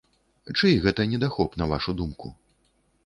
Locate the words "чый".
0.61-0.79